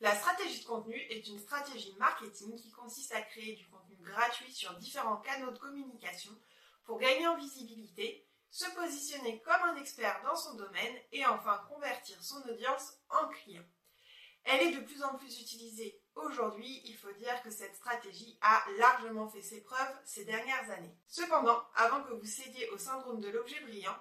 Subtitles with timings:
[0.00, 4.50] La stratégie de contenu est une stratégie marketing qui consiste à créer du contenu gratuit
[4.50, 6.32] sur différents canaux de communication
[6.84, 12.16] pour gagner en visibilité, se positionner comme un expert dans son domaine et enfin convertir
[12.24, 13.64] son audience en client.
[14.44, 18.64] Elle est de plus en plus utilisée aujourd'hui, il faut dire que cette stratégie a
[18.78, 20.96] largement fait ses preuves ces dernières années.
[21.08, 23.96] Cependant, avant que vous cédiez au syndrome de l'objet brillant,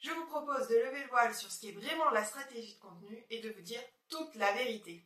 [0.00, 2.80] je vous propose de lever le voile sur ce qui est vraiment la stratégie de
[2.80, 5.04] contenu et de vous dire toute la vérité.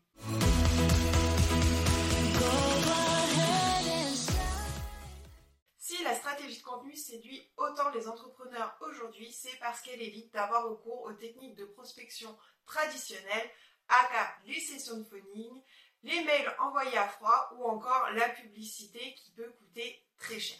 [5.78, 10.68] Si la stratégie de contenu séduit autant les entrepreneurs aujourd'hui, c'est parce qu'elle évite d'avoir
[10.68, 12.36] recours aux techniques de prospection
[12.66, 13.50] traditionnelles,
[13.88, 15.62] aka les sessions de phoning,
[16.02, 20.58] les mails envoyés à froid ou encore la publicité qui peut coûter très cher.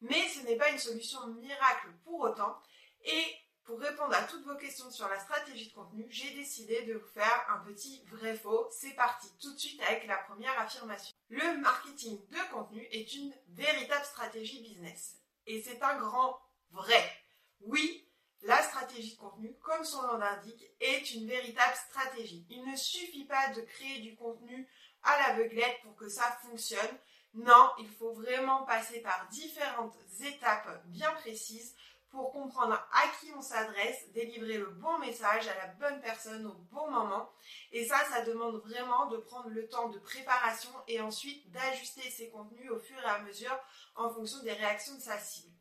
[0.00, 2.58] Mais ce n'est pas une solution miracle pour autant
[3.04, 6.94] et pour répondre à toutes vos questions sur la stratégie de contenu, j'ai décidé de
[6.94, 8.68] vous faire un petit vrai-faux.
[8.72, 11.14] C'est parti tout de suite avec la première affirmation.
[11.28, 15.18] Le marketing de contenu est une véritable stratégie business.
[15.46, 16.40] Et c'est un grand
[16.72, 17.16] vrai.
[17.60, 18.08] Oui,
[18.42, 22.46] la stratégie de contenu, comme son nom l'indique, est une véritable stratégie.
[22.50, 24.68] Il ne suffit pas de créer du contenu
[25.02, 26.98] à l'aveuglette pour que ça fonctionne.
[27.34, 31.76] Non, il faut vraiment passer par différentes étapes bien précises
[32.10, 36.54] pour comprendre à qui on s'adresse, délivrer le bon message à la bonne personne au
[36.72, 37.30] bon moment.
[37.72, 42.30] Et ça, ça demande vraiment de prendre le temps de préparation et ensuite d'ajuster ses
[42.30, 43.56] contenus au fur et à mesure
[43.94, 45.54] en fonction des réactions de sa cible.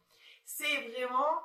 [0.46, 1.44] C'est vraiment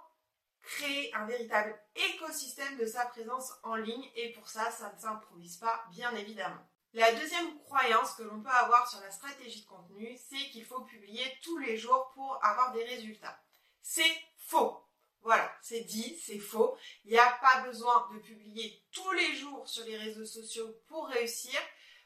[0.63, 5.59] créer un véritable écosystème de sa présence en ligne et pour ça, ça ne s'improvise
[5.59, 6.67] pas, bien évidemment.
[6.95, 10.83] La deuxième croyance que l'on peut avoir sur la stratégie de contenu, c'est qu'il faut
[10.83, 13.39] publier tous les jours pour avoir des résultats.
[13.83, 14.84] C'est faux.
[15.25, 16.77] Voilà, c'est dit, c'est faux.
[17.07, 21.09] Il n'y a pas besoin de publier tous les jours sur les réseaux sociaux pour
[21.09, 21.59] réussir.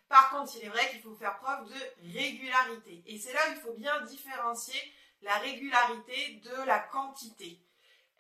[0.09, 3.03] Par contre, il est vrai qu'il faut faire preuve de régularité.
[3.07, 4.81] Et c'est là où il faut bien différencier
[5.23, 7.61] la régularité de la quantité.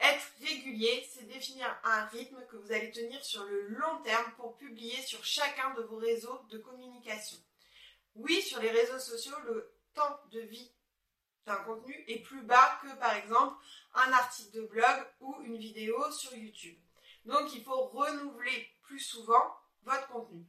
[0.00, 4.56] Être régulier, c'est définir un rythme que vous allez tenir sur le long terme pour
[4.56, 7.38] publier sur chacun de vos réseaux de communication.
[8.16, 10.72] Oui, sur les réseaux sociaux, le temps de vie
[11.48, 13.56] d'un contenu est plus bas que par exemple
[13.94, 16.78] un article de blog ou une vidéo sur YouTube.
[17.24, 20.46] Donc il faut renouveler plus souvent votre contenu.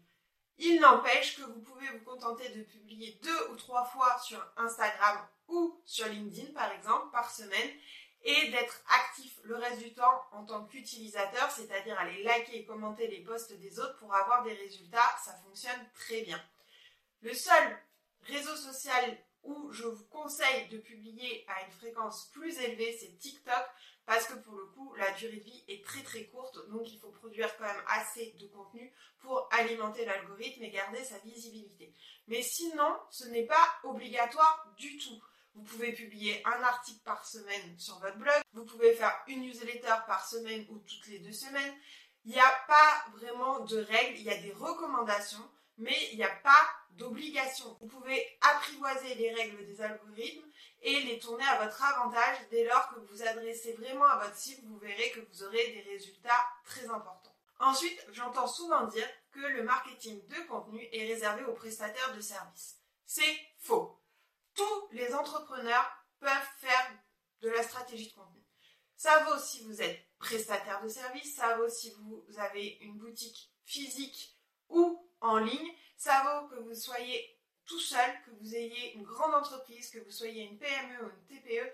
[0.57, 5.25] Il n'empêche que vous pouvez vous contenter de publier deux ou trois fois sur Instagram
[5.47, 7.71] ou sur LinkedIn par exemple par semaine
[8.23, 13.07] et d'être actif le reste du temps en tant qu'utilisateur, c'est-à-dire aller liker et commenter
[13.07, 16.41] les posts des autres pour avoir des résultats, ça fonctionne très bien.
[17.21, 17.79] Le seul
[18.23, 23.65] réseau social où je vous conseille de publier à une fréquence plus élevée, c'est TikTok,
[24.05, 26.99] parce que pour le coup, la durée de vie est très très courte, donc il
[26.99, 31.93] faut produire quand même assez de contenu pour alimenter l'algorithme et garder sa visibilité.
[32.27, 35.21] Mais sinon, ce n'est pas obligatoire du tout.
[35.53, 39.95] Vous pouvez publier un article par semaine sur votre blog, vous pouvez faire une newsletter
[40.07, 41.73] par semaine ou toutes les deux semaines.
[42.25, 46.23] Il n'y a pas vraiment de règles, il y a des recommandations, mais il n'y
[46.23, 47.77] a pas d'obligation.
[47.81, 50.45] Vous pouvez apprivoiser les règles des algorithmes
[50.81, 54.35] et les tourner à votre avantage dès lors que vous vous adressez vraiment à votre
[54.35, 57.35] cible, vous verrez que vous aurez des résultats très importants.
[57.59, 62.77] Ensuite, j'entends souvent dire que le marketing de contenu est réservé aux prestataires de services.
[63.05, 63.99] C'est faux.
[64.55, 66.91] Tous les entrepreneurs peuvent faire
[67.41, 68.43] de la stratégie de contenu.
[68.95, 73.51] Ça vaut si vous êtes prestataire de services, ça vaut si vous avez une boutique
[73.63, 79.03] physique ou en ligne, ça vaut que vous soyez tout seul, que vous ayez une
[79.03, 81.71] grande entreprise, que vous soyez une PME ou une TPE.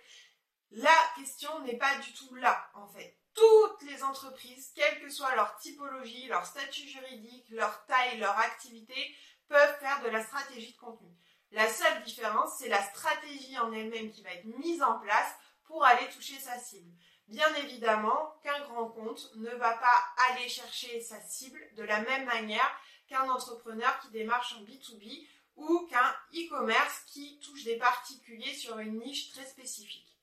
[0.72, 3.18] La question n'est pas du tout là, en fait.
[3.34, 9.16] Toutes les entreprises, quelle que soit leur typologie, leur statut juridique, leur taille, leur activité,
[9.48, 11.10] peuvent faire de la stratégie de contenu.
[11.52, 15.86] La seule différence, c'est la stratégie en elle-même qui va être mise en place pour
[15.86, 16.92] aller toucher sa cible.
[17.28, 22.26] Bien évidemment qu'un grand compte ne va pas aller chercher sa cible de la même
[22.26, 28.78] manière qu'un entrepreneur qui démarche en B2B ou qu'un e-commerce qui touche des particuliers sur
[28.80, 30.18] une niche très spécifique.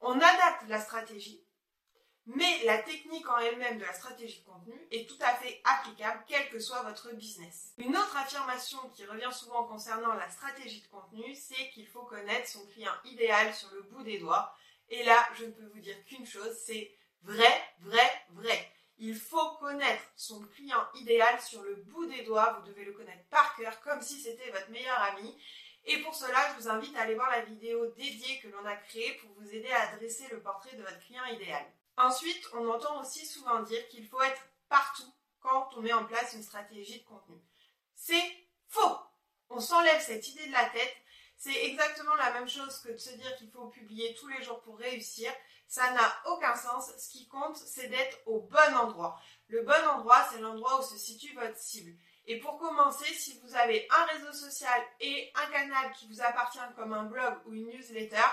[0.00, 1.42] On adapte la stratégie,
[2.26, 6.24] mais la technique en elle-même de la stratégie de contenu est tout à fait applicable
[6.26, 7.74] quel que soit votre business.
[7.76, 12.48] Une autre affirmation qui revient souvent concernant la stratégie de contenu, c'est qu'il faut connaître
[12.48, 14.54] son client idéal sur le bout des doigts.
[14.88, 18.72] Et là, je ne peux vous dire qu'une chose, c'est vrai, vrai, vrai.
[18.98, 22.58] Il faut connaître son client idéal sur le bout des doigts.
[22.58, 25.36] Vous devez le connaître par cœur, comme si c'était votre meilleur ami.
[25.86, 28.76] Et pour cela, je vous invite à aller voir la vidéo dédiée que l'on a
[28.76, 31.64] créée pour vous aider à dresser le portrait de votre client idéal.
[31.96, 36.32] Ensuite, on entend aussi souvent dire qu'il faut être partout quand on met en place
[36.34, 37.36] une stratégie de contenu.
[37.94, 38.44] C'est
[39.56, 40.96] On s'enlève cette idée de la tête.
[41.44, 44.62] C'est exactement la même chose que de se dire qu'il faut publier tous les jours
[44.62, 45.30] pour réussir.
[45.68, 46.90] Ça n'a aucun sens.
[46.96, 49.20] Ce qui compte, c'est d'être au bon endroit.
[49.48, 51.98] Le bon endroit, c'est l'endroit où se situe votre cible.
[52.24, 56.58] Et pour commencer, si vous avez un réseau social et un canal qui vous appartient
[56.76, 58.24] comme un blog ou une newsletter,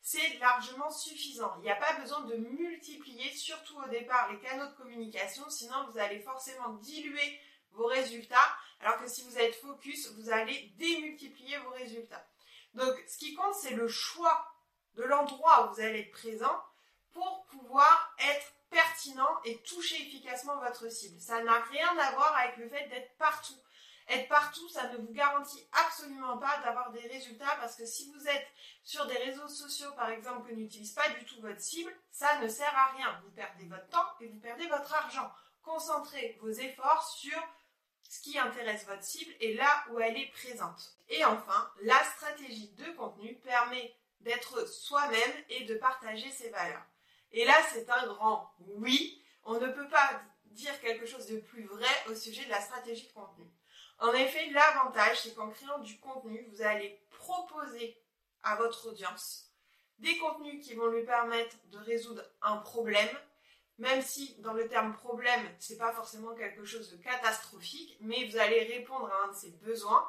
[0.00, 1.52] c'est largement suffisant.
[1.58, 5.90] Il n'y a pas besoin de multiplier, surtout au départ, les canaux de communication, sinon
[5.90, 7.40] vous allez forcément diluer
[7.72, 8.36] vos résultats,
[8.78, 12.29] alors que si vous êtes focus, vous allez démultiplier vos résultats.
[12.74, 14.46] Donc, ce qui compte, c'est le choix
[14.94, 16.62] de l'endroit où vous allez être présent
[17.12, 21.20] pour pouvoir être pertinent et toucher efficacement votre cible.
[21.20, 23.58] Ça n'a rien à voir avec le fait d'être partout.
[24.08, 28.26] Être partout, ça ne vous garantit absolument pas d'avoir des résultats parce que si vous
[28.26, 28.46] êtes
[28.82, 32.48] sur des réseaux sociaux, par exemple, que n'utilise pas du tout votre cible, ça ne
[32.48, 33.20] sert à rien.
[33.22, 35.30] Vous perdez votre temps et vous perdez votre argent.
[35.62, 37.38] Concentrez vos efforts sur
[38.10, 40.96] ce qui intéresse votre cible et là où elle est présente.
[41.08, 46.84] Et enfin, la stratégie de contenu permet d'être soi-même et de partager ses valeurs.
[47.30, 49.22] Et là, c'est un grand oui.
[49.44, 53.06] On ne peut pas dire quelque chose de plus vrai au sujet de la stratégie
[53.06, 53.46] de contenu.
[54.00, 57.96] En effet, l'avantage, c'est qu'en créant du contenu, vous allez proposer
[58.42, 59.52] à votre audience
[59.98, 63.08] des contenus qui vont lui permettre de résoudre un problème,
[63.80, 68.36] même si dans le terme problème, c'est pas forcément quelque chose de catastrophique, mais vous
[68.36, 70.06] allez répondre à un de ses besoins,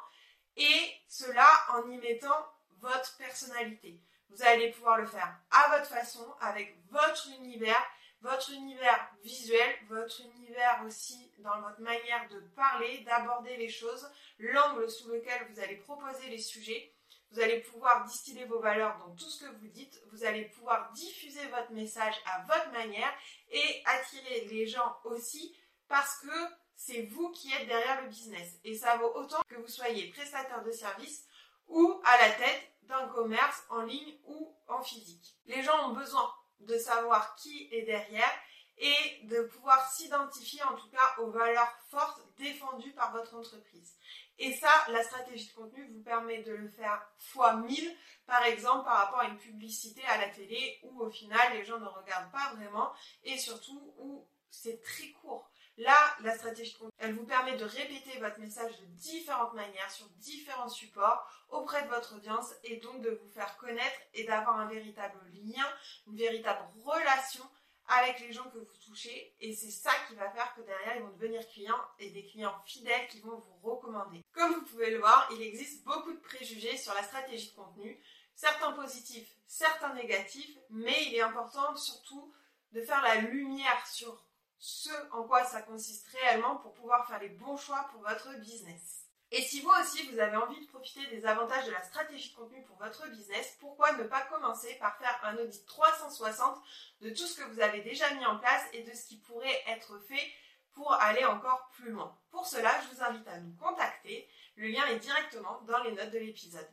[0.57, 2.45] et cela en y mettant
[2.79, 4.00] votre personnalité.
[4.29, 7.81] Vous allez pouvoir le faire à votre façon, avec votre univers,
[8.21, 14.89] votre univers visuel, votre univers aussi dans votre manière de parler, d'aborder les choses, l'angle
[14.89, 16.94] sous lequel vous allez proposer les sujets.
[17.31, 20.01] Vous allez pouvoir distiller vos valeurs dans tout ce que vous dites.
[20.12, 23.13] Vous allez pouvoir diffuser votre message à votre manière
[23.50, 25.56] et attirer les gens aussi
[25.88, 28.60] parce que c'est vous qui êtes derrière le business.
[28.63, 31.25] Et ça vaut autant que vous soyez prestataire de service
[31.68, 35.38] ou à la tête d'un commerce en ligne ou en physique.
[35.45, 38.31] Les gens ont besoin de savoir qui est derrière
[38.78, 43.95] et de pouvoir s'identifier en tout cas aux valeurs fortes défendues par votre entreprise.
[44.44, 47.96] Et ça, la stratégie de contenu vous permet de le faire fois 1000,
[48.26, 51.80] par exemple par rapport à une publicité à la télé où au final les gens
[51.80, 52.92] ne regardent pas vraiment
[53.24, 55.48] et surtout où c'est très court.
[55.78, 59.92] Là, la stratégie de contenu, elle vous permet de répéter votre message de différentes manières,
[59.92, 64.60] sur différents supports, auprès de votre audience, et donc de vous faire connaître et d'avoir
[64.60, 65.66] un véritable lien,
[66.08, 67.44] une véritable relation
[67.92, 69.36] avec les gens que vous touchez.
[69.40, 72.56] Et c'est ça qui va faire que derrière, ils vont devenir clients et des clients
[72.66, 74.24] fidèles qui vont vous recommander.
[74.34, 78.02] Comme vous pouvez le voir, il existe beaucoup de préjugés sur la stratégie de contenu,
[78.34, 82.34] certains positifs, certains négatifs, mais il est important surtout
[82.72, 84.26] de faire la lumière sur
[84.58, 89.08] ce en quoi ça consiste réellement pour pouvoir faire les bons choix pour votre business.
[89.33, 92.36] Et si vous aussi vous avez envie de profiter des avantages de la stratégie de
[92.36, 96.62] contenu pour votre business, pourquoi ne pas commencer par faire un audit 360
[97.00, 99.63] de tout ce que vous avez déjà mis en place et de ce qui pourrait
[99.68, 100.31] être fait
[100.74, 102.13] pour aller encore plus loin.
[102.30, 104.28] Pour cela, je vous invite à nous contacter.
[104.57, 106.68] Le lien est directement dans les notes de l'épisode.